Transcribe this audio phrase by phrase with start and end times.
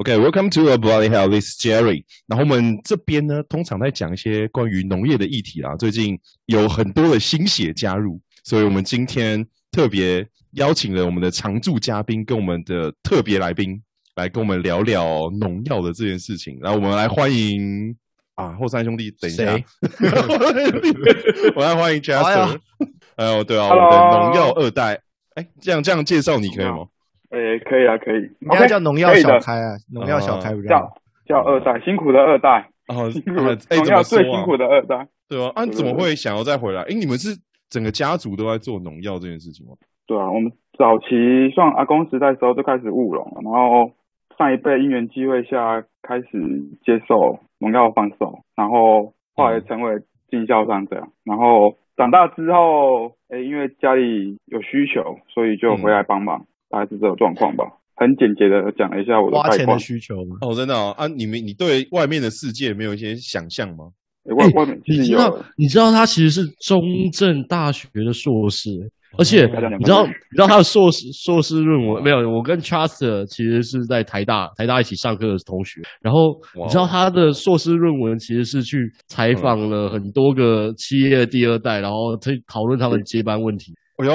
[0.00, 1.28] OK，Welcome、okay, to a Bloody Hell.
[1.28, 2.04] This is Jerry。
[2.28, 5.74] 然后我们这边呢，通常在讲一些关于农业的议题啦。
[5.74, 13.82] 最近有很多的新血加入，所以我们今天特别邀请了我们的常驻嘉宾跟我们的特别来宾
[14.14, 16.56] 来跟我们聊聊农药的这件事情。
[16.60, 17.96] 然后我们来欢迎
[18.36, 19.52] 啊，后山兄弟，等一下，
[21.56, 22.56] 我来欢迎 Jester。
[23.16, 25.02] 哎呦，对啊.我们的农药二代。
[25.34, 26.86] 哎，这样这样介绍你可以吗？
[27.30, 28.22] 诶，可以啊，可以。
[28.40, 30.90] 应该叫农药小开啊，农药小开不叫
[31.26, 32.68] 叫二代，辛苦的二代。
[32.88, 36.80] 哦，农药最辛苦的二代，对啊，啊，怎么会想要再回来？
[36.84, 39.74] 诶，你们是整个家族都在做农药这件事情吗？
[40.06, 43.92] 对啊，我们早期算阿公时代的时候就开始务农了，然后
[44.38, 46.26] 上一辈因缘机会下开始
[46.82, 50.00] 接受农药放手，然后后来成为
[50.30, 56.46] 经销商这样，然后长大之后，诶，因为家里有需求，所以就回来帮忙。
[56.70, 57.64] 大概是这种状况吧，
[57.96, 60.94] 很简洁的讲了一下我的花钱的需求哦，真的哦。
[60.98, 63.90] 啊，你们你对外面的世界没有一些想象吗？
[64.36, 68.68] 外外面其实有，你知道你知道他其实是中正大学的硕士，
[69.16, 69.46] 而且
[69.78, 72.18] 你知道你知道他的硕士硕士论文没有？
[72.30, 78.76] 我跟 Chester 其实是在台大台大一起上课的同学，然后你知道他的硕士论文其实是去
[79.06, 83.72] 采访了很多个企业的第二代，然后去讨论他们接班问题。
[83.96, 84.12] 哎呦，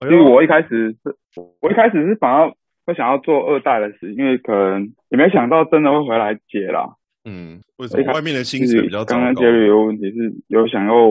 [0.00, 1.16] 因为我一开始是。
[1.60, 6.94] 我一开始是想要会想要做二代的事，因为可能也没想到真的会回来接啦。
[7.26, 9.16] 嗯，为什么外面的薪水比较高？
[9.16, 11.10] 刚刚杰瑞有问题是有想要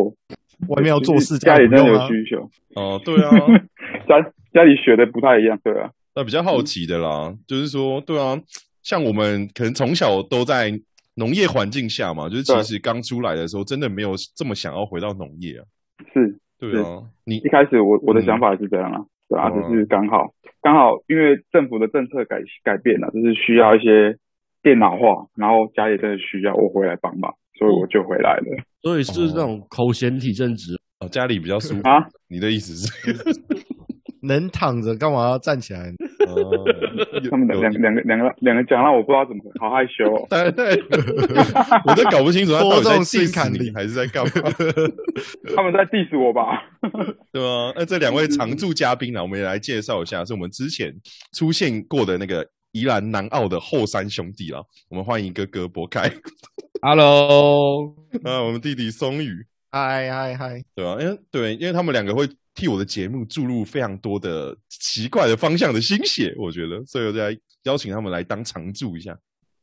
[0.69, 2.49] 外面要做事，家里真的有需求。
[2.73, 3.29] 哦，对啊，
[4.09, 5.91] 家家里学的不太一样，对啊。
[6.15, 8.35] 那比较好奇的啦，嗯、就是说，对啊，
[8.81, 10.71] 像我们可能从小都在
[11.17, 15.63] 农业环境下嘛，就是其实刚出来的时候，真的没有这么想要回到农业啊。
[16.11, 17.03] 是，对啊。
[17.25, 18.99] 你一开始我我的想法是这样啊。
[18.99, 24.15] 嗯对啊，只是刚好刚好，因为政府的政策改改变了，就是需要一些
[24.61, 28.43] 电脑化，然后家里真的需要我回来帮忙，所以我就回来了。
[28.83, 32.05] 所以是那种口嫌体正直哦，家里比较舒服啊？
[32.29, 33.23] 你的意思是？
[34.21, 35.91] 能躺着干嘛要站起来？
[37.29, 40.27] 他们两两个两个两个讲，让我不知道怎么，好害羞哦。
[40.29, 40.83] 对对，
[41.85, 44.31] 我都搞不清楚他 到底在 diss 你还是在干嘛。
[45.55, 46.63] 他们在 diss 我吧？
[47.31, 50.93] 对啊，那这两位常驻嘉宾呢，我们也来介绍一下，是我们之前
[51.33, 54.61] 出现过的那个宜兰南澳的后山兄弟啦。
[54.89, 56.11] 我们欢迎哥哥博凯
[56.81, 57.93] ，Hello，
[58.23, 62.27] 啊，我们弟弟松宇，嗨嗨嗨，对啊，因为对，因为他们两个会。
[62.55, 69.15] 替我的节目注入非常多的奇怪的方向的心血，我觉得，所以我就来邀请他们来当常驻一下。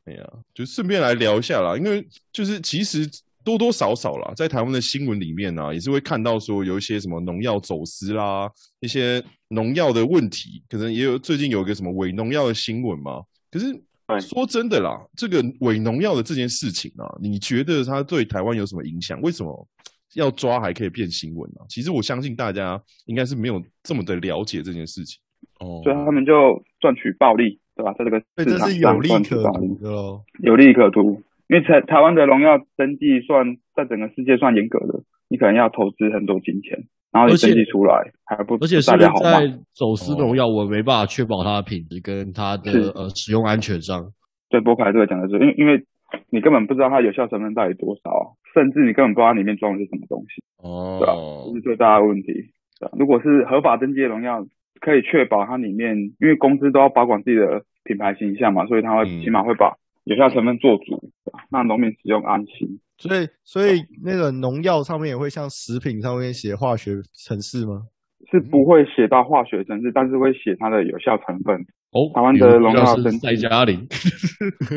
[0.05, 3.09] 哎呀，就顺便来聊一下啦，因为就是其实
[3.43, 8.49] 多多少少啦，在台湾的新闻里面啊，也是会看到说有一些什么农药走私啦，
[8.79, 13.23] 一些农药的问题，可能也有最近有一个什么伪农药的新闻嘛。
[13.49, 13.73] 可是
[14.19, 19.19] 说真的啦，这个伪农药的这件事情啊，你觉得它对台湾有什么影响？
[19.21, 19.67] 为什么？
[20.15, 21.65] 要抓还可以变新闻啊！
[21.69, 25.19] 其实我相信大家应该是没有这么的了解这件事情
[25.59, 27.93] 哦，所以他们就赚取暴利，对吧？
[27.97, 31.21] 在这个市场上赚取暴利哦，有利可图。
[31.49, 36.77] 因为台台湾的荣耀登记算在整个世界算严格的，你可能要投资很多金钱，
[37.11, 44.05] 然后你登记出来还不而且大家好在走私荣耀，我没办法确保它的品质跟它的呃使用安全上。
[44.49, 45.83] 对，波凯这个讲的是，因为因为。
[46.29, 51.13] 你根本不知道它有效成分到底多少，甚至你根本不知道里面装的是什么东西，哦，对吧？
[51.47, 52.51] 这是最大的问题。
[52.97, 54.45] 如果是合法登记的农药，
[54.79, 61.09] 可以确保它里面，因为公司都要保管自己的品牌形象嘛，所以它会起码会把有效成分做足，
[61.49, 62.79] 让农民使用安心。
[62.97, 67.83] 所以，所以那个农药上面也会像食品上面写化学程式吗？
[68.31, 71.65] 是不会写到化学程式，但是会写它的有效成分。
[71.93, 73.87] 哦，台湾的荣耀是赛嘉玲。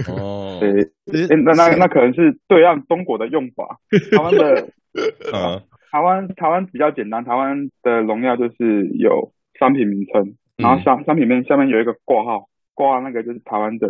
[0.08, 3.78] 哦， 对，那那那可能是对岸中国的用法。
[4.12, 4.68] 台湾的，
[5.32, 13.88] 啊，台湾台湾比较简单，台湾的荣耀就是有商品名称，然后商商品名下面有一个挂号，挂号那个就是台湾的，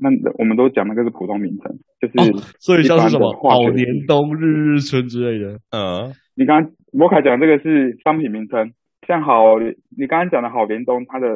[0.00, 0.08] 那
[0.38, 5.58] 我们都讲那个是普通名称，就是所以像是什么好年冬、日日春之类的。
[5.76, 8.72] 嗯，你刚刚博凯讲这个是商品名称，
[9.06, 11.28] 像好，你刚刚讲的好年冬，它的。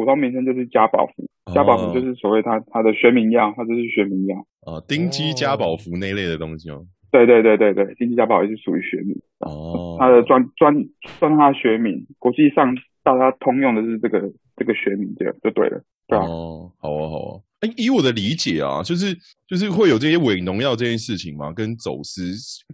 [0.00, 6.86] 普通名称就是加宝福，加宝福就是所谓它它的学名药，它就是学名药啊，丁基加宝福那类的东西哦。
[7.10, 10.74] 对对对对对，丁基加宝也是属于学名哦，它的专专
[11.18, 16.24] 算它的学名，国际上大家通用的是这个这个学名，这样就对了，对吧？
[16.24, 17.40] 哦，好啊好啊。
[17.60, 19.14] 哎，以我的理解啊，就是
[19.46, 22.32] 就是会有这些伪农药这件事情嘛，跟走私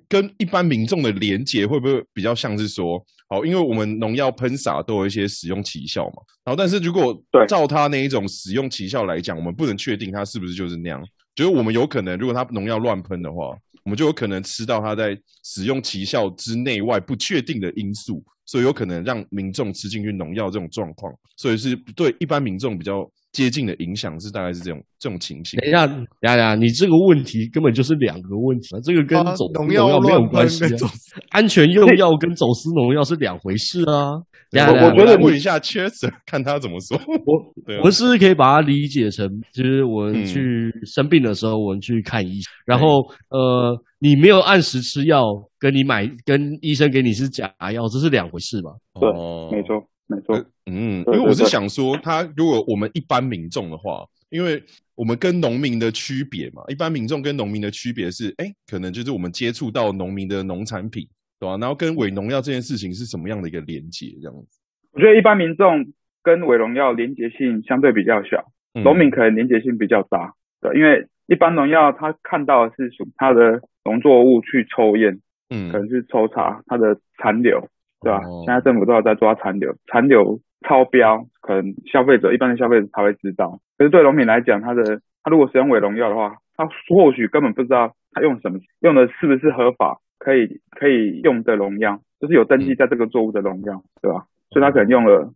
[0.09, 11.03] 跟一般民众的连结会不会比较像是说，好，因为我们农药喷洒都有一些使用奇效嘛，然后但是如果照它那一种使用奇效来讲，我们不能确定它是不是就是那样，
[11.35, 23.11] 就是我们有可能如果它农药乱喷的话，我们就有可能吃到它在使用奇效之内外不确定的因素，所以有可能让民众吃进去农药这种状况，所以是对一般民众比较。
[23.37, 25.61] 接近的影响是大概是这种这种情形。
[25.61, 25.85] 等一下，
[26.23, 28.81] 呀呀，你这个问题根本就是两个问题啊！
[28.83, 30.89] 这个跟走农药没有关系啊，
[31.29, 34.13] 安全用药跟走私农药是两回事啊。
[34.57, 36.97] 我我觉得问一下 Chester 看他怎么说。
[37.27, 45.21] 我我们是不是可以把它理解成，就是我们去生病的时候，我们去看医生，然后呃，你没有按时吃药，
[45.59, 48.71] 跟你买跟医生给你是假药，这是两回事吧？
[48.99, 49.11] 对，
[49.59, 49.85] 没错。
[50.09, 50.37] 没错，
[50.67, 54.63] 嗯，因为我是想说，他如果我们一般民众的话，因为
[54.95, 61.09] 我们跟农民的区别嘛，一般民众跟农民的区别是，哎，可能就是我们接触到农民的农产品，
[61.41, 61.57] 对吧？
[61.59, 64.07] 然后跟伪农药这件事情是什么样的一个连接？
[64.23, 64.61] 这样子，
[64.93, 65.93] 我觉得一般民众
[66.23, 75.21] 跟伪农药连接性相对比较小，农民可能连接性比较大，对，因为一般农药他看到的是属他的农作物去抽验，
[75.51, 77.69] 嗯，可能是抽查它的残留。
[78.07, 78.21] 对吧？
[78.45, 83.59] 现在政府都有在抓残留，残留超标，可能消费者一般的消费者才会知道。
[83.77, 94.27] 可是对农民来讲，他的他如果使用伪农药的话，他或许根本不知道他用什么，用的是不是合法可以可以用的农药，就是有登记在这个作物的农药，对吧？
[94.51, 95.33] 所以他可能用了，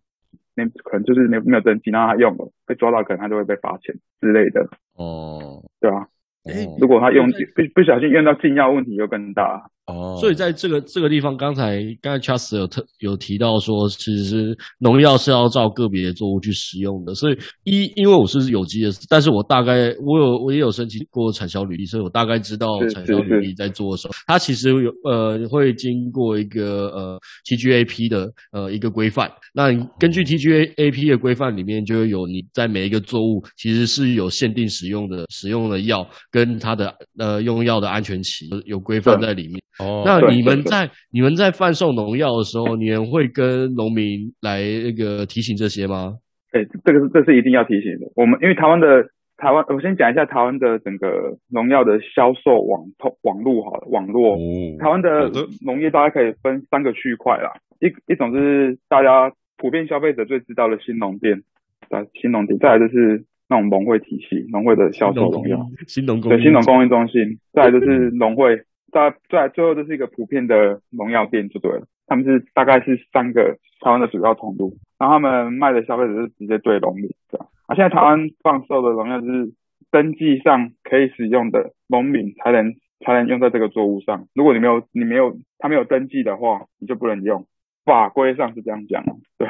[0.55, 4.69] 那可能就是没没有登记，然后他用了被抓到，可能他就会被罚钱之类的。
[4.97, 6.07] 哦，对吧？
[6.81, 9.69] 如果他用不不小心用到禁药，问题就更大。
[9.91, 17.15] 哦，所以在这个这个地方，刚才刚才 Charles 有特有提到说，其实农药是要照个别的作物去使用的。
[17.15, 29.31] 所以一因为我是有机的，但是我大概我有我也有申请过产销履历，所以我大概知道产销履历在做的时候，它其实有呃会经过一个呃 TGAP 的呃一个规范。
[29.53, 39.61] 那根据 TGAP 的规范里面，就会有你在每一个作物其实是有限定使用的使用的药跟它的呃用药的安全期有规范在里面。
[39.81, 46.15] 哦，那你们在你们在贩售农药的时候，你们会跟农民来那个提醒这些吗？
[46.53, 48.11] 哎，这个是这是一定要提醒的。
[48.17, 49.05] 我们因为台湾的
[49.37, 54.35] 台湾，我先讲一下台湾的整个农药的销售网通网络好了，网络。
[54.35, 54.39] 哦，
[54.81, 55.31] 台湾的
[55.65, 61.41] 农业大概可以分三个区块啦，一一种是大家普遍消费者最知道的新农店，
[61.89, 68.61] 啊，新农店，再来就是那种农会体系，农会的销售农药，新农对新农供应中心，再来就是农会。
[68.93, 77.49] 大在最后就是一个普遍的农药店就对了，他们是大概是三个台湾的主要通路，然后他们卖的消费者是直接对农民这样。
[77.67, 79.53] 啊，现在台湾放售的农药就是
[79.91, 87.47] 登记上可以使用的农民才能才能用在这个作物上，如果你没有你没有他没有登记的话，你就不能用。
[87.85, 89.03] 法规上是这样讲，
[89.39, 89.49] 对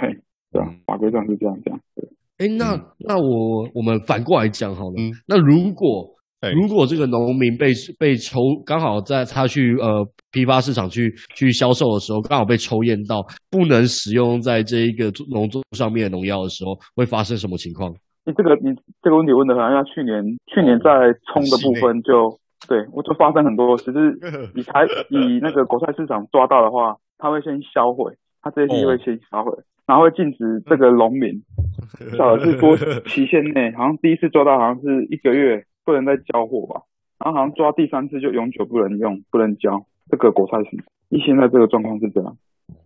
[0.52, 1.80] 对，法规上是这样讲。
[1.96, 2.08] 对，
[2.38, 6.16] 哎，那那我我们反过来讲好了，嗯，那如果。
[6.54, 10.00] 如果这个农民被被抽，刚好在他去呃
[10.32, 13.20] 批发市场去去销售的时候，刚好被抽验到
[13.50, 17.92] 不能使用在这一个农作物上面的农药的时候，会发生什么情况？
[18.24, 18.72] 你这个你
[19.02, 22.32] 这个问题问的好像去年去年在冲的部分就
[22.68, 24.16] 对我就发生很多，只是
[24.56, 29.52] 以台以那个国菜市场抓到的话，他会先销毁，他这些东西会先销毁，
[29.86, 31.42] 然后会禁止这个农民，
[32.12, 32.76] 至少是多
[33.08, 35.64] 期限内，好像第一次抓到好像是一个月。
[35.84, 36.82] 不能再交货吧，
[37.24, 40.76] 然后好像抓第三次就永久不能用，不能交这个果菜市。
[41.08, 42.36] 一现在这个状况是这样，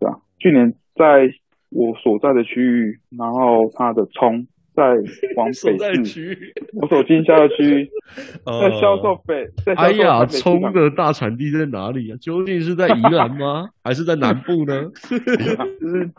[0.01, 0.19] 对啊。
[0.39, 1.31] 去年在
[1.71, 4.83] 我所在的区域，然后它的葱在
[5.37, 7.91] 往 北市，我所经销的区域
[8.45, 9.47] 在销售北。
[9.65, 12.17] 在哎呀，葱的大产地在哪里啊？
[12.21, 13.69] 究竟是在宜兰吗？
[13.85, 14.91] 还是在南部呢？
[15.81, 16.11] 就是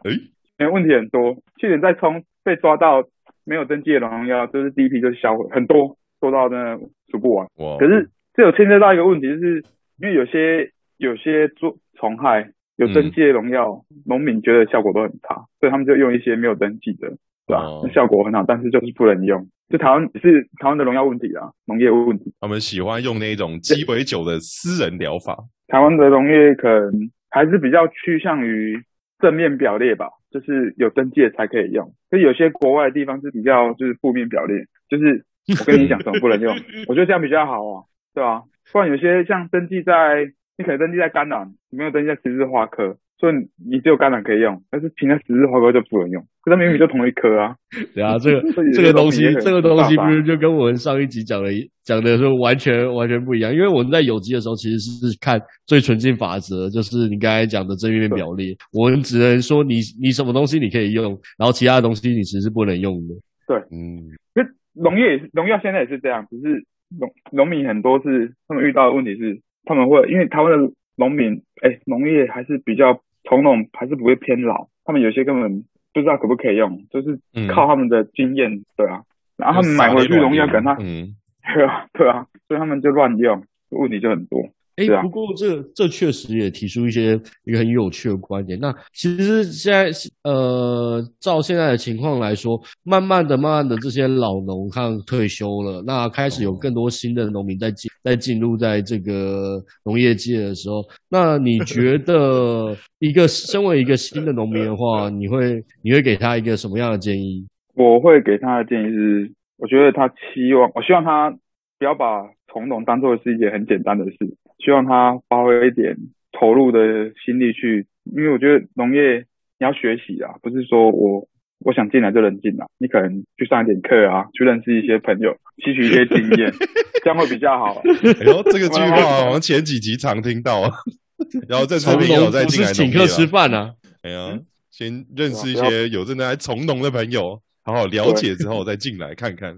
[0.58, 1.36] 哎，问题很多。
[1.60, 3.04] 去年在葱被抓到
[3.44, 5.98] 没有登记的农药，就是第一批就销毁很多。
[6.26, 6.80] 做到真的
[7.12, 9.64] 数不完.可是这有牵涉到一个问题，就是
[10.00, 17.10] 因为有些有些做虫害有登记的农药，农、嗯、民觉得效果都很差，所以他们就用一些没有登记的，
[17.46, 17.62] 对吧？
[17.62, 17.94] 那、oh.
[17.94, 19.48] 效果很好，但是就是不能用。
[19.70, 22.34] 就台湾是台湾的农药问题啊，农业问题。
[22.40, 25.38] 他们喜欢用那种鸡尾酒的私人疗法。
[25.68, 26.92] 台湾的农业可能
[27.30, 28.82] 还是比较趋向于
[29.20, 31.94] 正面表列吧，就是有登记的才可以用。
[32.10, 35.24] 所以有些国外的地方是比较就是负面表列，就是。
[35.60, 36.56] 我跟你讲，怎么不能用？
[36.88, 37.84] 我觉得这样比较好啊，
[38.14, 38.42] 对吧？
[38.72, 40.26] 不然有些像登记在，
[40.58, 43.34] 你可能登记在甘蓝，你没有登记在十字花科，所以
[43.70, 46.26] 你只有甘蓝可以用，但是其他十字花科就不能用。
[46.42, 47.56] 可是明明就同一科啊。
[47.94, 48.42] 对啊，这个
[48.74, 51.50] 这个东西，这个东西不是就跟我们上一集讲的
[51.84, 53.54] 讲的说完全完全不一样。
[53.54, 58.56] 因为我们在有机的时候，其实是看最纯净法则，就是你刚才讲的正面表列。
[58.74, 63.14] 我们只能说你你什么东西你可以用，然后其他的东西你其实是不能用的。
[63.48, 64.02] 对，嗯，
[64.36, 66.66] 因为农业也是农药现在也是这样，只是
[67.00, 75.64] 农农民很多是他们遇到的问题是，他们会因为台湾的农民，哎、欸，农业还是比较从农，还是不会偏老，他们有些根本
[75.94, 79.04] 不知道可不可以用，就是靠他们的经验，嗯、对啊，
[79.38, 81.16] 然后他们买回去农药跟他，嗯，
[81.54, 84.50] 对啊，对啊，所以他们就乱用，问题就很多。
[84.78, 88.60] 哎，不过这这确实也提出一些一个很有趣的观点。
[88.60, 89.90] 那其实现在
[90.24, 107.48] 呃，照现在的情况来说，慢慢的、慢慢的，这些老农看退休了，那开始有更多新的农民在进在进入在这个农业界的时候，那你觉得 一个身为一个新的农民的话，你会你会给他一个什么样的建议？
[107.76, 111.32] 我会给他的建议是，我觉得他期望，我希望他
[111.78, 114.18] 不要把从农当做是一件很简单的事。
[114.60, 115.98] 希望他发挥一点
[116.32, 119.26] 投入的心力去，因为我觉得农业
[119.60, 121.28] 你要学习啊，不是说我
[121.60, 126.52] 我想进来就能进来，你可能去上一点课啊，去认识一些朋友，吸取一些经验，
[127.04, 127.82] 这样会比较好。
[128.24, 130.72] 然后，这个句话好像前几集常听到啊，
[131.48, 134.40] 然后在从农有在进来请客吃饭啊，哎呀，
[134.72, 139.56] 先认识一些有正在从农的朋友，好好了解之后再进来看看。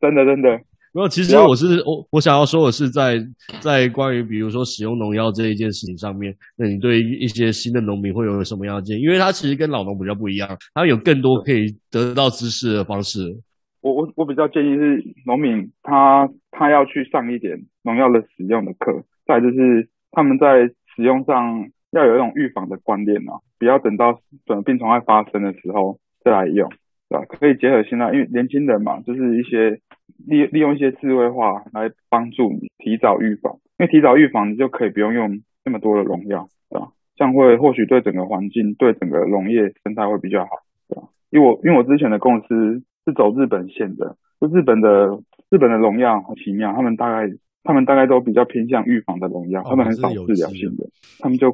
[0.00, 0.60] 真的真的。
[0.94, 3.18] 没有，其实我是我我想要说的是在，
[3.60, 9.02] 在在关于比如说使用农药这一件事情上面，那你对一些新的农民会有什么样的建议？
[9.02, 13.20] 因为他其实跟老农比较不一样，他有更多可以得到知识的方式。
[13.80, 26.70] 我我我比较建议是农民他他要去上一点农药的使用的课，再就是他们在使用上要有一种预防的观念啊，不要等到等病虫害发生的时候再来用，
[27.12, 27.26] 对吧？
[27.28, 29.78] 可以结合现在，因为年轻人嘛，就是一些。
[30.24, 36.90] 利利用一些智慧化来帮助你提早预防，因为提早预防，你就可以不用用那么多的农药，对吧？
[37.16, 40.50] 这样会或许对整个环境、对整个农业生态会比较好，
[40.88, 41.08] 对吧？
[41.30, 45.18] 因为我因为我之前的公司是走日本线的，就日本的
[45.50, 50.84] 日本的农药很奇妙，他们大概他们大概都比较偏向预防的农药，他们很少治疗性的，
[51.18, 51.50] 他们就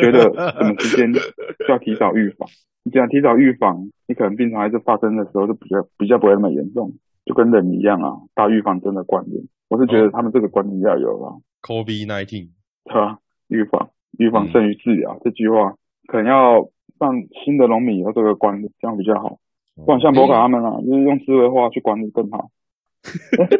[0.00, 0.22] 觉得
[0.58, 1.20] 什么时间就
[1.68, 2.48] 要提早预防，
[2.88, 6.94] 你这样提早预防，你可能病虫害是发生的时候就比较比较不会那么严重。
[7.26, 11.38] 就跟人一样啊，打预防针的观念，我是觉得他们这个观念要有了。
[11.60, 12.48] COVID-19，
[12.84, 13.18] 对啊？
[13.48, 15.74] 预防预防胜于治疗、嗯、这句话，
[16.06, 17.12] 可能要让
[17.44, 19.36] 新的农民有这个观念，这样比较好。
[19.76, 22.48] 不然像博卡他们啊，欸、就是用智慧化去管理更好。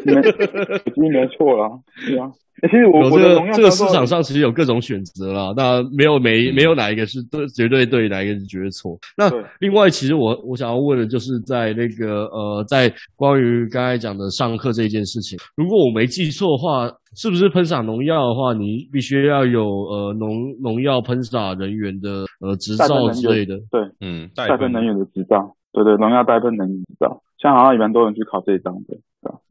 [0.05, 0.13] 没，
[0.85, 1.69] 已经没错了，
[2.07, 2.29] 对啊。
[2.61, 8.99] 欸、其实我有这个这个市场上其实有各种选择啦，那没有没没有哪一个是对绝对对，哪一个是绝对错。
[9.15, 9.31] 那
[9.61, 20.29] 另外，其实我我想要问的就是在那个呃，在关于刚才讲的上课这件事情，如果我没记错的话，是不是喷洒农药的话，你必须要有呃农
[20.61, 23.55] 农药喷洒人员的呃执照之类的？
[23.71, 28.97] 对，嗯，带喷能源的执照，对对，农药带喷能源执照，像好像一般多人去考这一张的。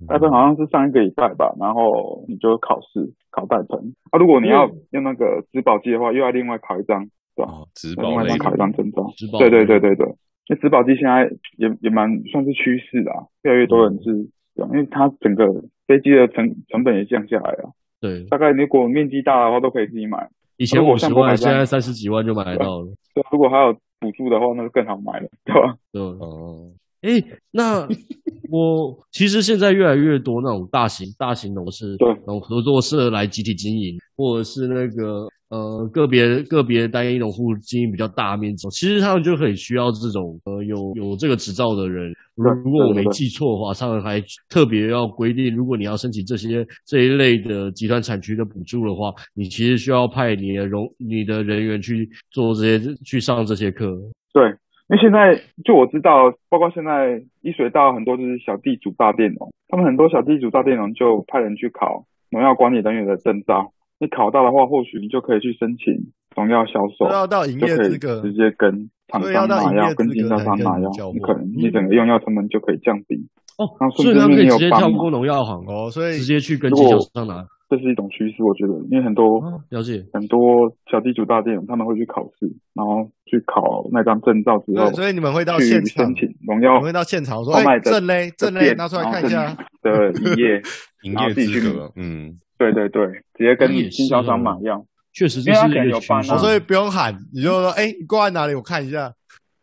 [0.09, 3.95] 代喷好像是上一个礼拜吧，然后你就考试考代喷。
[4.11, 7.04] 啊，如果你要用那个植保机的话，又要另外考一张，
[7.37, 7.52] 对吧？
[7.75, 9.04] 植保，另外再考一张证照。
[9.38, 10.07] 对对对对对，
[10.49, 11.28] 那植保机现在
[11.59, 14.11] 也也蛮算是趋势的啊，越来越多人是，
[14.57, 15.45] 因为它整个
[15.87, 17.71] 飞机的成成本也降下来了。
[18.00, 20.28] 对，大概如果面积大的话，都可以自己买。
[20.57, 22.87] 以前五十万，现在三十几万就买得到了。
[23.14, 25.75] 对，如果还有补助的话，那就更好买了，对吧？
[25.92, 26.73] 对，哦。
[27.02, 27.87] 哎，那
[28.50, 42.12] 我其实现在越来越多那种大型大型农事，对，那种合作社来集体经营，或者是那个呃个别个别单一农户经营比较大面积，其实他们就很需要这种呃有有这个执照的人。
[42.35, 53.87] 如果我没记错的话，他们还特别要规定，如果你要申请这些这一类的集团产区的补助的话，你其实需要派你的农你的人员去做这些去上这些课。
[54.33, 54.43] 对。
[54.88, 63.73] 因为现在就我知道，包括现在一水稻很多就是小地主大佃农，他们很多小地主大佃农就派人去考农药管理人员的证照。
[64.00, 73.28] 你考到的话，或许你就可以去申请农药销售，要到营业资格，直接跟厂商拿药，跟经销商拿药，你可能你整个用药成本就可以降低。
[73.59, 77.45] 哦，所以他可以直接跳过农药行哦，所以直接去跟经销商拿。
[77.68, 90.62] 这是一种趋势，我觉得，因为很多、哦、了解很多小地主大店他们会去考试，然后去考那张证照之后，所以你们会到现场申请农药，会到现场说，哎，证嘞，证嘞，拿出来看一下的 营业
[91.04, 94.84] 营业资格，嗯，对对对，直接跟经销商买药。
[95.12, 98.54] 确实这是一个趋势，所以不用喊，你就说，哎，你挂在哪里？
[98.54, 99.12] 我看一下。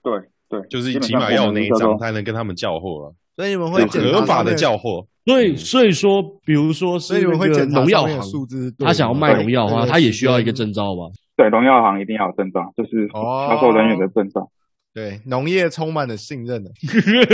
[0.04, 0.14] 对
[0.50, 3.16] 对，就是起码要有那一张才能跟他们叫货了。
[3.36, 5.06] 所以你们会合法的叫货。
[5.26, 11.10] 所以所以说，比如说是那个农药行，他想要卖农药的话，他也需要一个证照吧？
[11.36, 14.50] 对，农药行一定要有证照，就是销售人员的证照。
[14.94, 16.70] 对，农业充满了信任的。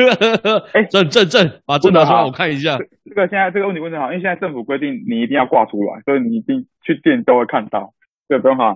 [0.73, 2.77] 哎，证证证，把证拿出来我看一下。
[3.05, 7.93] 这个现在这个问题问得好，因为现在政府规定你一定要挂出来，所以你一定去店都会看到。
[8.29, 8.73] 对，不用怕，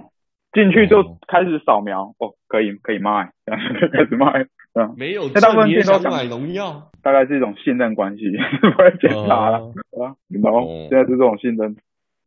[0.51, 4.45] 进去就开始扫描，哦，可以可以卖， 开始卖。
[4.75, 6.91] 嗯，没有大部分也想买农药？
[7.01, 8.23] 大概是一种信任关系，
[8.61, 9.57] 不会检查了
[9.99, 10.15] 啊。
[10.29, 11.75] 然后现在是这种信任。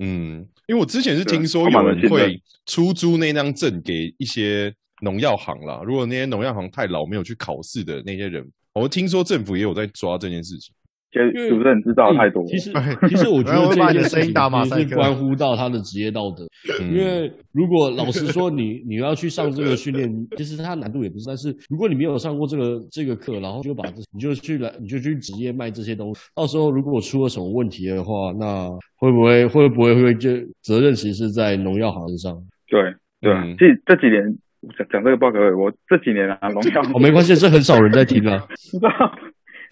[0.01, 4.75] 嗯，因为我之前是听说有人会出租那张证给一些。
[5.01, 10.75] 农药行啦，如果那些农药行太老没有去考试的那些人，我听说政府也有在抓这件事情。
[11.11, 12.45] 其实主任知道太多。
[12.45, 12.71] 其实
[13.09, 16.47] 其实我觉得 这件事情也是关乎到他的职业道德。
[16.93, 21.25] 因为如果老实说，你 你要去上这个训练，其实它难度也不是。
[21.27, 30.31] 但是如果你没有上过这个这个课，然后就把这你就去来你就去职业卖这些东西，到时候如果出了什么问题的话，那会不会会不会会就
[30.63, 32.37] 责任其实是在农药行业上？
[32.69, 32.83] 对
[33.21, 34.37] 对，这这几年。
[34.77, 38.45] 讲讲这个报告，我这几年啊，农药哦，没关系，这很少人在听啊。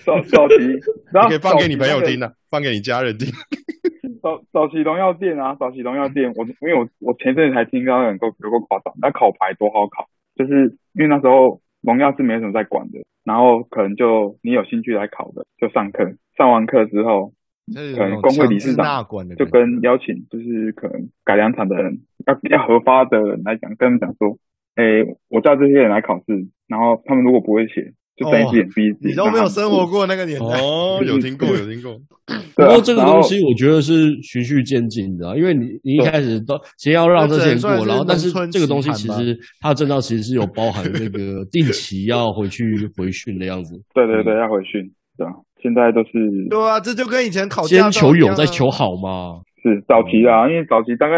[0.05, 0.55] 早早期，
[1.13, 3.29] 然后可以放给你朋友听啊，放给你家人听。
[4.23, 16.05] 早早期荣耀店啊，早期荣耀店，我因为我我前阵子才听到很够有够夸张，那考牌多好考，就是因为那时候荣耀是没什么在管的，然后可能就你有兴趣来考的，就上课，
[16.37, 17.33] 上完课之后，
[17.97, 24.37] 可能工会理事长就跟邀请，就是可能改良厂的人要要核发的人来讲，跟他们讲说。
[24.77, 29.13] 诶、欸，我叫这些人来考试，然后他们如果不会写，就睁一只眼闭一只眼。
[29.13, 31.97] 你都没有生活过那个年代哦， 有听过，有听过。
[32.57, 42.65] 不过这个东西我觉得是循序渐进的，因为你你一开始都先要让这些人过，然后但是这个东西其实它的证照其实是有包含那个 定期要回去
[42.97, 43.75] 回训的样子。
[43.95, 44.81] 对对对，要回训，
[45.19, 45.31] 对啊，
[45.63, 46.11] 现在都是。
[46.49, 49.41] 对啊，这就跟以前考先求有再求好嘛。
[49.63, 51.17] 是早期啊，因为早期大概。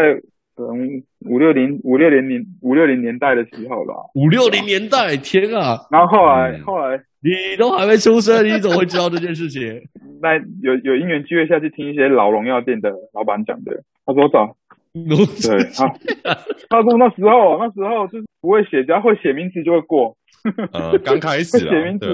[0.59, 5.87] 从五六零五六零年五六零年代的时候吧，五六零年代，天啊！
[5.89, 9.81] 然后后来、嗯、后来你都还没出生，你怎么会知道这件事情？
[10.21, 14.57] 那有有因缘机会下去听一些老农药店的老板讲的，他说早，
[14.93, 15.87] 对，他
[16.69, 20.17] 他说那时候那时候就是不会写，只要会写名字就会过。
[20.73, 22.05] 呃，刚开始写名字，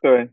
[0.00, 0.28] 对，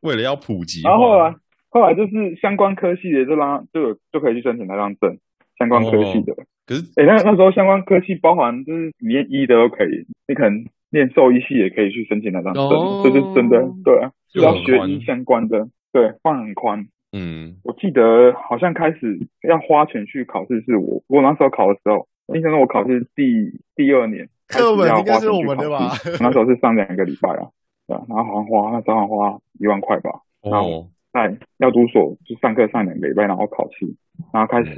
[0.00, 0.80] 为了要普及。
[0.82, 1.34] 然后后来
[1.68, 5.18] 后来就是相关科系的就让就有就可以去申请那张证，
[5.62, 6.32] 相关科系的。
[6.32, 16.86] 哦可是，哎、欸，那那时候相关科系包含就是念医的都可以，你可能念兽医系也可以去申请那张证，这、哦、是真的，对啊，只要学医相关的，对，放很宽。
[17.12, 25.90] 嗯，我记得好像开始要花钱去考试，是我我那时候考的时候，印象中我考试第第二年，课本应该是我们的吧？
[26.20, 27.50] 那时候是上两个礼拜啊，
[27.88, 33.96] 对啊，然后好像花那时候好像花一万块吧，然后在药毒所就上课上两个礼拜，然后考试。
[34.32, 34.74] 然后开始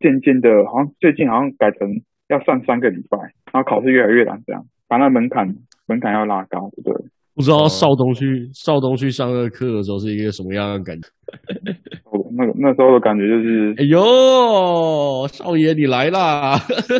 [0.00, 1.88] 渐渐的，好像最近好像改成
[2.28, 3.18] 要上三个礼拜，
[3.52, 5.54] 然后考试越来越难，这样把那门槛
[5.86, 6.92] 门槛要拉高，对。
[7.34, 11.08] 不知道少东去少东去上个课的时候是一个什么样的感觉？
[12.32, 16.56] 那个那时候的感觉就是，哎呦，少爷你来啦！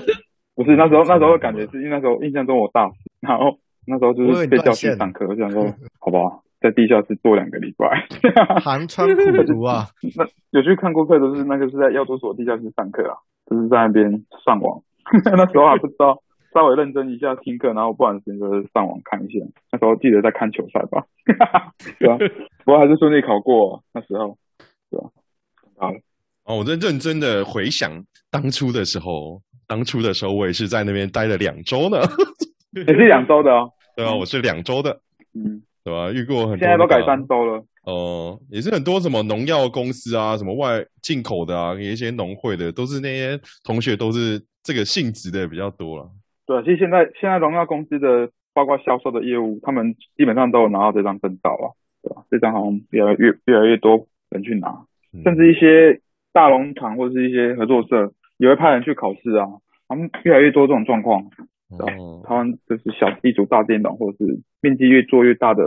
[0.54, 5.64] 不是那时候那时候的感觉是因为那时候印象中我大四，然后那时候就是被叫去上课，我想说
[5.98, 6.42] 好不好？
[6.61, 8.07] 在地下室坐两个礼拜，
[8.61, 9.87] 寒窗苦读啊！
[10.16, 13.16] 那有去看过课，都是那个是在药毒所地下室上课啊，
[13.47, 14.11] 就是在那边
[14.44, 14.83] 上网。
[15.25, 16.21] 那时候还不知道，
[16.53, 19.38] 稍微认真一下听课，然后不然时间就是上网看一下。
[19.73, 21.07] 那时候记得在看球赛吧？
[21.99, 22.18] 对啊，
[22.64, 24.37] 不过还是顺利考过、啊、那时候，
[24.90, 25.07] 对吧、
[25.79, 25.88] 啊？
[25.88, 25.92] 好
[26.44, 27.90] 哦，我在认真的回想
[28.31, 31.99] 当初的时候，当初的时候我也是在那边待了两周呢，
[32.73, 33.71] 也是两周的哦。
[33.94, 35.01] 对啊，我是两周的，
[35.35, 35.62] 嗯。
[35.88, 36.12] 对吧？
[36.12, 37.64] 遇过很多、那个，现在都改三周了。
[37.85, 46.11] 哦、呃，也是很多什么农药公司啊，什么外进口的啊，有一些农会的，都是那些同学都是这个性质的比较多了。
[46.44, 51.72] 对，其实现在现在农药公司的包括销售的业务，他们基本上都有拿到这张证照了，
[52.03, 52.22] 对吧？
[52.31, 56.03] 这张好像越来越越来越多人去拿，嗯、甚至一些
[56.35, 59.48] 大农场或者是一些合作社也会派人去考试啊，
[59.88, 61.31] 他们越来越多这种状况。
[61.68, 65.62] 哦，他们就是小地主大佃农，或者是面积越做越大的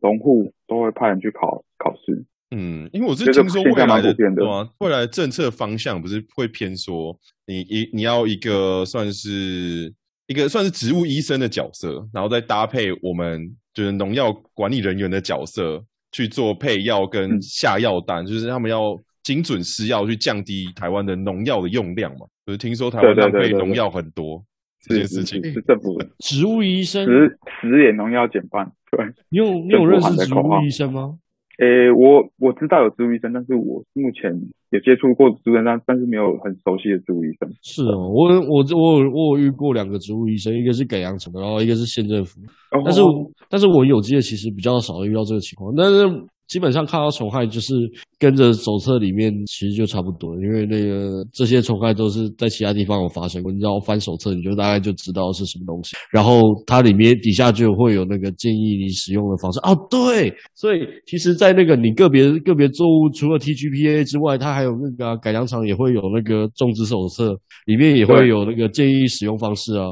[0.00, 2.24] 农户，都会派人去考考试。
[2.54, 4.30] 嗯，因为我是听说未来的，的。
[4.34, 9.92] 对啊，未来政策方向不是会偏说你一你要一个算是
[10.26, 22.26] 一个算是植物医生的角色，然后再搭配我们就是农药管理人员的角色去做配药跟下药单，嗯、就是他们要精准施药去降低台湾的农药的用量嘛。
[22.44, 24.44] 就是听说台湾浪费农药很多
[24.82, 28.70] 这件事情，是政府的 植物医生十十年农药减半。
[28.90, 31.16] 对，你有你有认识植物医生吗？
[31.58, 34.32] 诶、欸，我我知道有植物医生，但是我目前
[34.70, 37.48] 也接触过植物医生，但是没有很熟悉的植物医生。
[37.62, 42.40] 是哦，我我我我有遇过两个植物医生，一个是给养虫的，然后一个是县政府。
[42.72, 43.00] 哦、但是
[43.48, 46.26] 但是我有机的其实比较少遇到这个情况，但是。
[46.52, 47.72] 基本上看到虫害就是
[48.18, 55.96] 跟着手册里面，其实就差不多，因为那个这些虫害都是在其他地方有发生过，你知道翻手册，你就大概就知道是什么东西。
[56.12, 59.58] 然后它里面底下就会有那个建议你使用的方式。
[59.60, 67.34] 哦，对，所以其实，在那个你个别个别作物除了 TGPA 之外，它还有那个改良场也会有那个种植手册，
[67.64, 69.88] 里面也会有那个建议使用方式啊。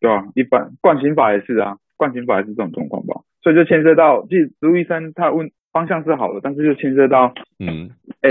[0.00, 3.22] 对啊，一般惯行法也是啊，惯行法也是这种状况吧。
[3.40, 5.46] 所以就牵涉到，其实植物医生他问。
[5.76, 7.90] 方向是好的，但是就牵涉到，嗯，
[8.22, 8.30] 哎。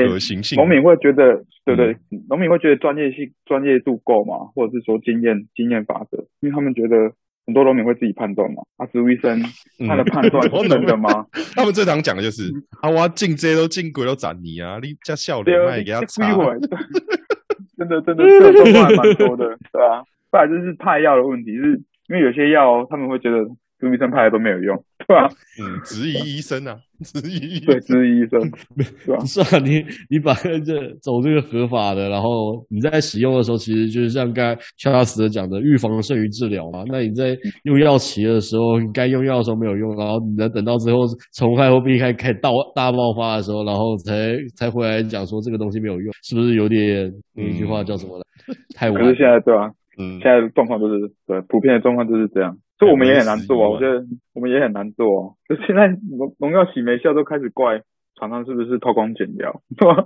[0.56, 1.96] 农民会觉得，对对，
[2.28, 4.50] 农、嗯、民会觉得专业性、专业度够嘛？
[4.56, 6.18] 或者是说经验、经验法则？
[6.40, 7.12] 因为他们觉得
[7.46, 8.64] 很多农民会自己判断嘛。
[8.78, 9.40] 啊，植物医生
[9.88, 11.28] 他的判断是 真的吗？
[11.38, 16.34] 嗯、 他们最常讲的就是，啊，我进这些都进鬼都斩你啊，你加笑脸卖给他擦。
[17.78, 20.04] 真的真的，这种状况还蛮多的，对吧、啊？
[20.32, 21.80] 不然就是派药的问题，是
[22.10, 23.46] 因为有些药他们会觉得。
[23.80, 25.28] 朱医生派的都没有用， 对吧？
[25.62, 28.40] 嗯，质疑医生啊， 质疑对，质疑医生，
[29.04, 29.20] 是吧？
[29.26, 36.84] 是啊，你你把这走这个合法的，然后你在使用的时候，其实就是像刚才肖大师讲的，预防胜于治疗嘛。
[36.88, 41.00] 那你在用药期的时候，你该用药的时候没有用，然后你再等到之后
[41.34, 48.24] 虫害或病害开始大大爆发的时候，然后才才回来讲说这个东西没有用，是不是有点那一句话叫什么来？
[48.48, 49.02] 嗯、太晚。
[49.02, 49.72] 可是现在对吧、啊？
[49.98, 52.58] 嗯，现在的状况都是对，普遍的状况就是这样。
[52.78, 55.24] 所以我们也很难做啊，我觉得我们也很难做啊。
[55.48, 57.82] 就现在农农药洗没效，都开始怪
[58.20, 60.06] 厂商是不是偷工减料， 是吧？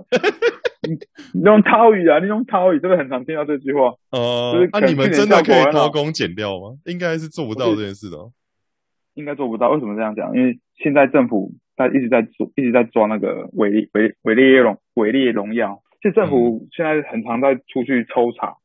[1.34, 3.92] 你用套语啊，你用套语，真的很常听到这句话。
[4.12, 6.78] 呃，那、啊、你们真的可以偷工减料吗？
[6.86, 8.16] 应该是做不到这件事的。
[9.14, 10.34] 应该做不到，为什么这样讲？
[10.36, 18.56] 因为现在政府在一直在做，一直在抓那个伪伪伪劣农伪劣农药，其实政府现在很常在出去抽查。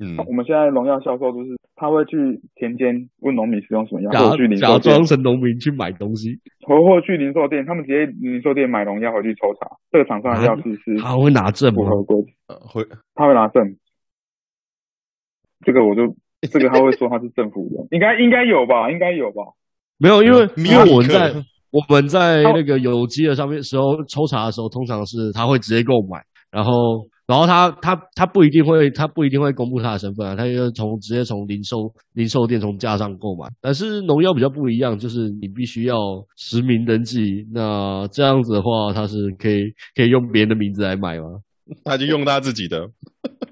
[0.00, 2.16] 嗯，我们现在农药销售就是他会去
[2.56, 4.80] 田间问农民使用什么药，或者去零售店。
[4.80, 6.34] 假装成农民去买东西，
[6.66, 12.16] 或或去零售店，他们直接零售店买农药回去抽查，这个厂商的药是是他会拿证符合规，
[12.48, 12.84] 呃会。
[13.14, 13.76] 他会拿证，
[15.64, 16.16] 这个我就
[16.50, 19.42] 这个他会说他是政府的，应该应该有吧，应该有吧？
[19.98, 21.32] 没有，因为因为我们在
[21.70, 26.18] 我们在那个有机的上面时候抽查的时候，通常是他会直接购买，
[26.50, 27.06] 然后。
[27.26, 33.48] 然后他他他不一定会他不一定会公布他的身份啊，他就从直接从零售零售店从架上购买。
[33.60, 35.96] 但是农药比较不一样，就是你必须要
[36.36, 37.46] 实名登记。
[37.52, 41.40] 那这样子的话，他是可以可以用别人的名字来买吗？
[41.84, 42.90] 他就用他自己的，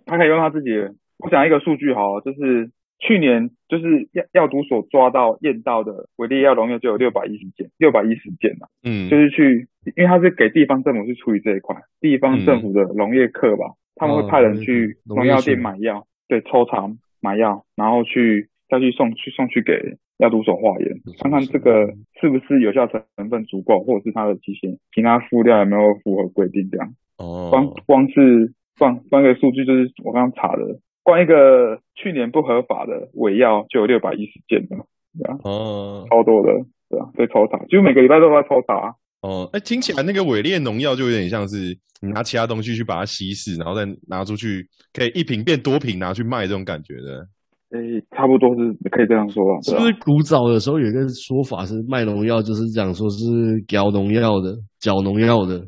[0.06, 0.92] 他可以用他自己的。
[1.18, 2.70] 我讲一个数据好，就是。
[3.04, 8.68] 去年就是药药毒所抓到验到的伪劣药农药就有六百一十件，六百一十件呐。
[8.84, 16.88] 嗯，就是去，因为他是给地方政府去处理这一块，地方政府的农业课吧，嗯、他们会派人去农药店买药，对，抽查
[17.20, 26.94] 买药，然后去再去送去送去给药毒所化验，看看这个是不是有效成分足够，或者是它的期限，其他辅料有没有符合规定这样。
[27.18, 30.78] 哦，光光是光光个数据就是我刚刚查的。
[31.02, 34.86] 光一个去年不合法的伪药就有六百一十件了，
[35.18, 36.52] 对啊，哦，超多的，
[36.88, 38.94] 对啊，被抽查，几乎每个礼拜都在抽查。
[39.22, 47.26] 哦，哎，听起来那个伪劣农药就有点像是你拿其他东西去把它稀释，然后再拿出去，可以一瓶变多瓶拿去卖这种感觉的。
[47.70, 47.78] 哎，
[48.16, 49.60] 差不多是可以这样说吧。
[49.62, 55.60] 是不是古早的时候有一个说法是卖农药就是讲说是搅农药的，搅农药的。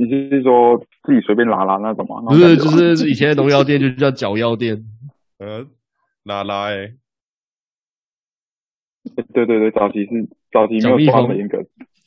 [0.00, 2.22] 你就是说自己随便拉拉那种吗？
[2.22, 4.82] 不是，就是以前的农药店就叫脚药店。
[5.36, 5.66] 呃，
[6.24, 6.94] 拉拉哎、欸，
[9.34, 11.58] 对对对，早期是早期没有抓的严格。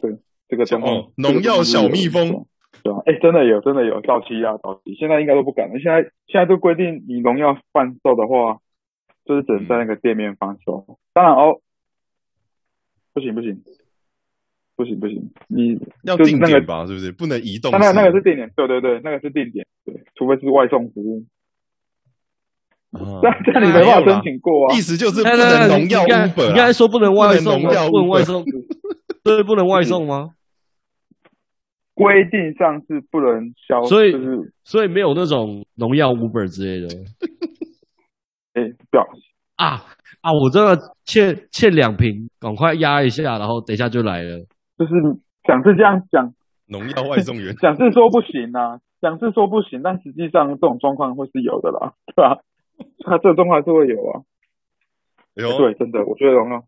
[0.01, 0.17] 对，
[0.49, 2.47] 这个哦，农药小蜜蜂，
[2.81, 3.03] 对吧？
[3.05, 5.79] 哎，真的有，真的有，早期啊，早期，现在应该都不敢了。
[5.79, 8.59] 现在现在都规定，你农药贩售的话，
[9.25, 10.83] 就是只能在那个店面贩售。
[10.89, 11.61] 嗯、当然哦，
[13.13, 13.63] 不行不行。
[14.75, 17.11] 不行不行，你要定点吧，是不是？
[17.11, 17.71] 不能移动。
[17.71, 21.25] 那那个是定点，对对对，那个是定点，对，除非是外送服务。
[22.91, 24.75] 那这你没办法申请过啊。
[24.75, 26.47] 意思就是不能农药 Uber。
[26.49, 28.43] 你刚才说不能外送，不能外送，
[29.23, 30.29] 对，不能外送吗？
[31.95, 34.13] 规定上是不能销，所以
[34.63, 36.87] 所以没有那种农药 Uber 之类的。
[38.53, 39.03] 哎，不要
[39.55, 39.83] 啊
[40.21, 40.31] 啊！
[40.31, 44.43] 我真的欠欠两瓶，赶快压一下，然后等一下就来了。
[44.85, 46.33] 就是讲是这样讲，
[46.67, 52.39] 农药外送员 讲是说不行啊，讲是说不行，但实际上这种状况会是有的啦，对吧？
[53.05, 54.21] 他这种状况还是会有啊。
[55.35, 56.63] 有欸、对，真的，我觉得农药，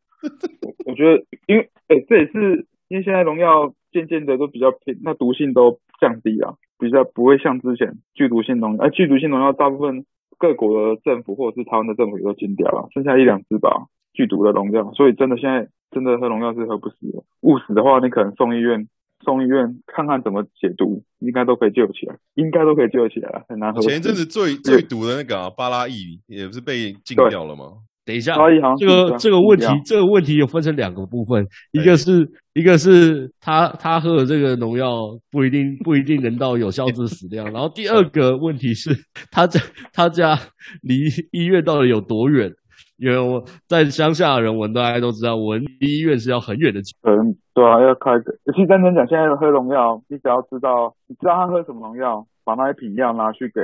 [0.62, 10.06] 我我觉得，因为，哎、欸，这也是因为现在农药渐渐的都比较偏，那毒性都降低了，比较不会像之前剧毒性农药，哎，剧毒性农药大部分
[10.40, 18.86] 各国的政府或者是台湾的政府也都禁掉了，剩下一两支吧，剧毒的农药，所以真的现在真的喝农药是喝不死的，误死的话，你可能送医院，
[19.24, 23.80] 送医院看看怎么解毒，应该都可以救起来，应该都可以救起来，很难喝。
[23.80, 27.64] 前一阵子最最毒的那个、啊、巴拉益也不是被禁掉了吗？
[28.04, 28.36] 等一下，
[28.78, 38.92] 这个这个问题，这个问题有分成两个部分，一个是一个是他他喝的这个农药不一定不一定能到有效致死量， 然后第二个问题是
[39.32, 39.62] 他家
[39.94, 40.38] 他家
[40.84, 40.96] 离
[41.32, 42.52] 医院到底有多远？
[42.98, 46.80] 因为我在乡下的人，我大家都知道，我离医院是要很远的。
[47.04, 48.32] 嗯，对啊，要开个。
[48.54, 53.62] 其实认真讲，现在喝农药，你只要知道你知道他喝什么农药，把那一瓶药拿去给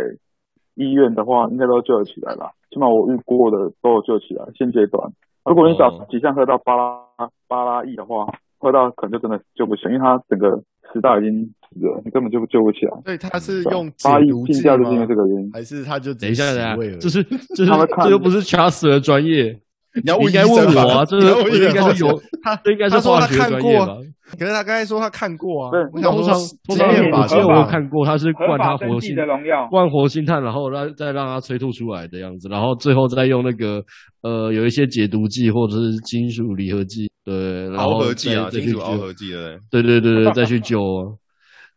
[0.76, 2.52] 医院的话，应该都救得起来了。
[2.70, 5.12] 起码我遇过的都有救起来，现阶段。
[5.46, 7.02] 如果你早几项喝到巴拉
[7.48, 8.28] 巴拉一的话，
[8.62, 10.62] 喝到可能就真的救不起来，因为他整个
[10.93, 11.43] 食道已经
[11.74, 12.93] 死了，你根本就救不起来。
[13.04, 17.24] 对，他是用巴拉益禁掉就是因为这个原因，还是他就等一下等一下，这是
[17.56, 17.71] 这是
[18.04, 19.60] 这又不是 Charles 的专业。
[20.04, 21.27] 你要应该问我啊，这是
[21.67, 23.97] 应该是有他，应该是化学专业吧？
[24.39, 33.84] 可是他刚才说他看过啊，通常通常我记得我看过，他是灌他活性的农药，灌活性炭，然后让再让他催吐出来的样子，然后最后再用那个
[34.21, 40.80] 呃有一些解毒剂或者是金属离合剂，对，然后螯合剂啊，金属螯合剂的，对对对对，再去救。
[40.80, 41.19] 啊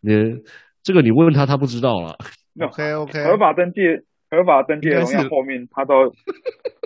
[0.06, 0.12] 你
[0.82, 2.14] 这个你问问他，他不知道了。
[2.62, 3.80] OK OK，合法登记
[4.30, 5.94] 合法登记的荣耀后面他都。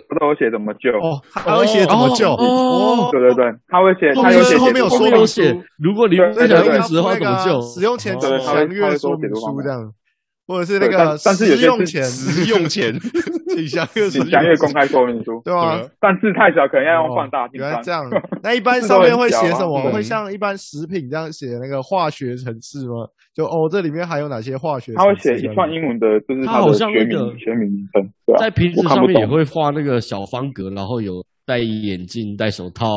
[0.09, 5.41] 他都有写怎么救哦，他会写怎么救哦，对对对，他会写，他有写后面有说明书，
[5.77, 7.61] 如果你不想用时的话怎么救？
[7.61, 9.93] 使用前详阅说明书这样，
[10.49, 12.91] 或者是那个但是使用前使用前
[13.53, 15.79] 请详阅请详阅公开说明书，对吧？
[16.01, 17.61] 但字太小，可能要用放大镜。
[17.61, 18.01] 原来这样，
[18.41, 19.79] 那一般 上面会写什么？
[19.93, 23.05] 会像一般食品这样写那个化学程式吗？
[23.35, 24.91] 就哦，这里面还有哪些化学？
[24.95, 28.09] 他会写一串英文的，就是他的学名学名名称。
[28.39, 32.87] 在瓶子上面也会画那个小方格，然后有戴眼镜、戴手套。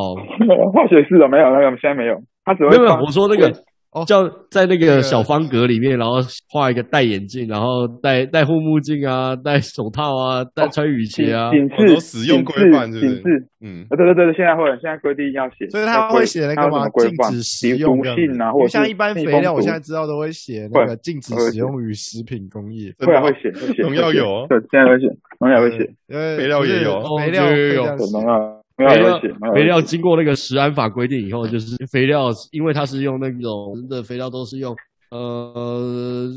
[0.73, 2.15] 化学式的没有，那个现在没有。
[2.45, 2.93] 他只会没有。
[2.95, 3.53] 我说那个。
[3.93, 6.15] 哦，叫在那个小方格里面，然后
[6.49, 13.47] 画一个戴眼镜，然后戴戴护目镜啊，戴手套啊，戴穿雨鞋啊，警示使用规范，是不是？
[13.61, 25.07] 嗯，对对对，现在会，现在规定要写，所以他会写那个嘛，禁止使用的，因为像一般肥料，我现在知道都会写那个禁止使用于食品工业，会会写，会写， 农药有，对，现在会写，
[25.39, 28.62] 农药会写，因为肥料也有，肥料也有，农药。
[28.75, 29.21] 肥料
[29.53, 34.75] 肥料经过那个食安法规定以后，就是肥料，因为它是用那种的肥料，都是用
[35.11, 36.27] 呃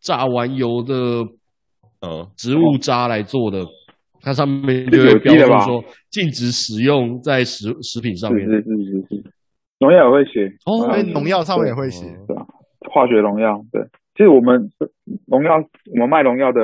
[0.00, 0.94] 榨完油的
[2.00, 3.66] 呃植物渣来做的，
[4.20, 8.48] 它上面就会标注说禁止使用在食食品上面。
[8.48, 9.24] 是是是是，
[9.80, 12.46] 农药也会写哦，农药上面也会写，对吧？
[12.92, 13.82] 化学农药，对，
[14.14, 14.70] 其实我们
[15.26, 15.56] 农药，
[15.92, 16.60] 我们卖农药的。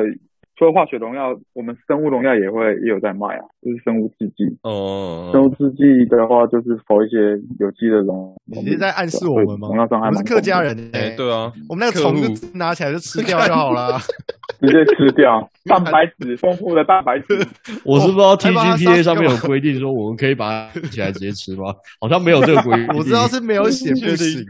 [0.58, 4.42] 除了化学农药，我们生物农药也会也有在卖啊，就是生物制剂。
[4.62, 7.16] 哦，生物制剂的话，就是投一些
[7.60, 8.34] 有机的农。
[8.46, 9.68] 你是在暗示我们吗？
[9.68, 14.00] 我们是客家人哎，对啊，我们那个虫子拿起来就吃掉就好了，
[14.60, 15.48] 直接吃掉。
[15.66, 17.38] 蛋白质丰富的蛋白质，
[17.86, 21.72] 我是不知道 TGPA 上面有规定说我们可以把它起来直接吃吗？
[22.00, 22.98] 好像没有这个规定。
[22.98, 24.44] 我知道是没有写不行，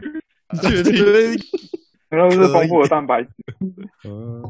[0.59, 0.93] 确定。
[2.09, 3.29] 然后是丰富的蛋白质。
[4.07, 4.41] 嗯，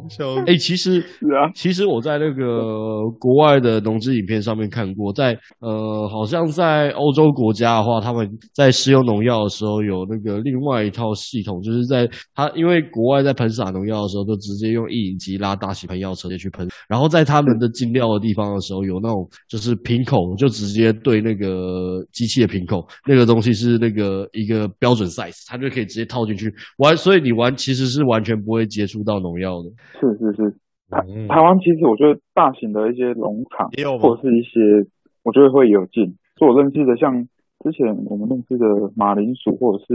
[0.45, 27.55] 哎、欸，其实 是啊，其实我在那个国外的农资影片上面看过，在呃，好像在欧洲国家的话，他们在施用农药的时候有那个另外一套系统，就是在他因为国外在喷洒农药的时候，就直接用一引机拉大型喷药车去喷，然后在他们的进料的地方的时候，有那种就是瓶口，就直接对那个机器的瓶口，那个东西是那个一个标准 size，它就可以直接套进去完，所以你完。
[27.59, 29.69] 其实是完全不会接触到农药的。
[29.99, 30.51] 是是是，
[30.89, 34.85] 台台湾其实我觉得大型的一些农场，或者是一些，
[35.23, 36.17] 我觉得会有进。
[36.35, 37.27] 就我认识的，像
[37.63, 39.93] 之前我们认识的马铃薯，或者是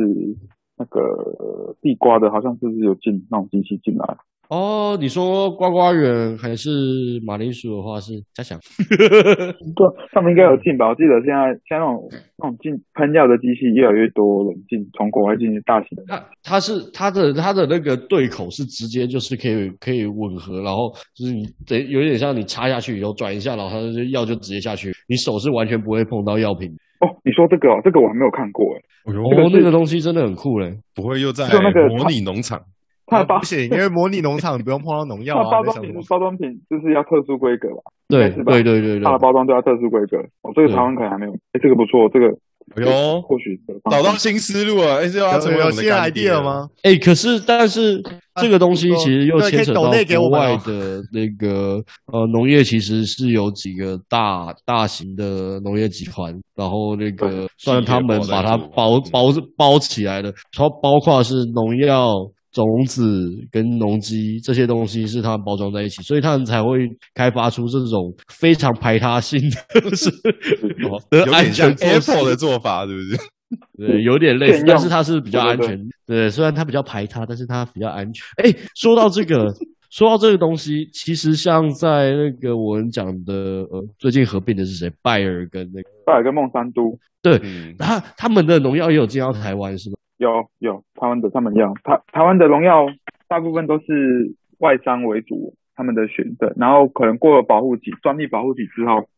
[0.76, 4.16] 那个地瓜的，好像是不是有进那种机器进来？
[4.48, 6.70] 哦，你说瓜瓜园还是
[7.24, 10.88] 马铃薯的话是嘉祥， 对，他们应该有进吧？
[10.88, 16.04] 我记得现在像那种那种进喷药的机器越来越多人进，从国外进去大型的。
[16.06, 26.68] 它它是它的它的那个对口是直接就是可以可以吻合，然后就是你等有点像你插下去以后转一下，然后它的药就直接下去，你手是完全不会碰到药品。
[27.00, 28.78] 哦，你说这个哦，这个我还没有看过哎。
[29.10, 32.60] 哦，那个东西真的很酷嘞，不会又在就那个模拟农场？
[33.08, 35.44] 它的包不行，因为模拟农场你不用碰到农药啊。
[35.50, 37.82] 包装品包装品就是要特殊规格吧？
[38.08, 40.16] 对对对对对，它的包装都要特殊规格。
[40.42, 41.32] 哦，这个台湾可能还没有。
[41.52, 42.26] 哎，这个不错，这个。
[42.76, 46.66] 哎呦，或许找到新思路了，哎，这要成为我们的 idea 吗？
[46.82, 48.02] 哎，可是但是
[48.40, 51.78] 这个东西其实又牵扯到国外的那个
[52.10, 59.24] 呃农业，其实是有几个大大型的农业集团，然后那个算他们把它包包
[59.58, 62.14] 包起来的，超包括是农药。
[62.54, 70.08] 种子跟农机这些东西是他们包装在一起，所以他们才会开发出这种非常排他性的， 是
[71.10, 73.18] 有点像 Apple 的做法，对不对？
[73.88, 75.78] 对，有点类似，但是它是比较安全。
[76.06, 78.24] 对，虽然它比较排他，但是它比较安全。
[78.42, 79.52] 哎，说到这个，
[79.90, 83.32] 说到这个东西，其实像在那个我们讲的，
[83.70, 84.90] 呃，最近合并的是谁？
[85.02, 87.40] 拜耳跟那个拜耳跟孟山都，对，
[87.78, 89.96] 他他们的农药也有进到台湾，是吗？
[90.16, 92.86] 有有台湾的他们要，台台湾的荣耀
[93.28, 99.08] 大部分都是外商为主，他们的选择，然后可能过了保护期，专利保护期之后，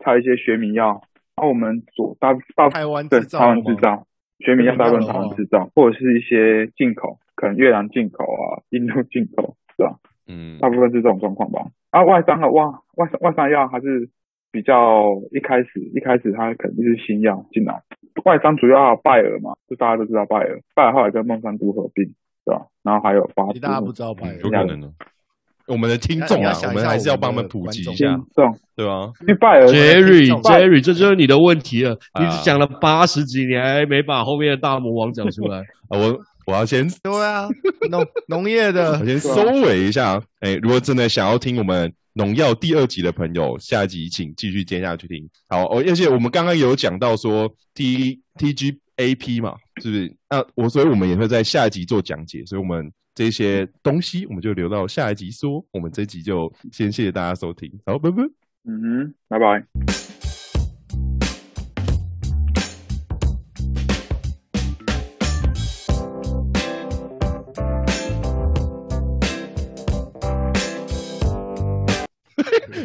[0.00, 1.02] 才有一些学名药，
[1.36, 4.06] 然后我们所大大台湾对台湾制造，
[4.40, 9.98] 学名药大部分台湾制造，或者是一些进口，可能越南进口啊，印度进口，是吧？
[10.26, 11.66] 嗯，大部分是这种状况吧。
[11.90, 14.08] 啊，外商的哇，外商外商药还是
[14.50, 17.82] 比较一开始一开始它肯定是新药进来。
[18.24, 22.04] 外商主要拜耳嘛，就大家都知道拜耳，拜耳后来跟孟山都合并，
[22.44, 22.66] 对吧？
[22.82, 24.90] 然后还有巴斯，大家不知道拜耳，有可能呢。
[25.66, 28.20] 我们的听众啊，我们还是要帮他们普及一下，
[28.76, 29.12] 对吧？
[29.40, 31.98] 拜耳，Jerry，Jerry，这就是你的问题了。
[32.20, 35.58] 你只讲了八十集，你，还没把后面的大魔王讲出来。
[35.88, 37.48] 啊我我要先对啊，
[37.90, 40.20] 农农业的， 我先收尾一下。
[40.40, 41.92] 哎，如果真的想要听我们。
[42.14, 45.28] 农药第二集的朋友，下一集请继续接下去听。
[45.48, 50.16] 好，哦，而且我们刚刚有讲到说 T T G A P 嘛，是不是？
[50.30, 55.64] 那我所以我们也会在下一集做讲解，所以我们这些东西我们就留到下一集说。
[55.72, 58.22] 我们这集就先谢谢大家收听，好，拜拜。
[58.66, 60.33] 嗯哼，拜拜。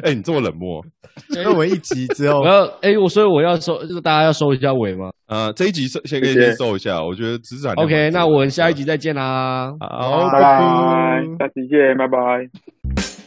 [0.04, 0.84] 哎、欸，你这么冷漠？
[1.36, 5.10] 那我们一集之后，我要哎，我所以我要收，就是大家要收一下尾吗？
[5.28, 7.74] 呃，这一集收先可以先收一下，我觉得资产。
[7.76, 9.72] OK，那我们下一集再见啦！
[9.80, 13.19] 好，拜拜，下期见，拜拜。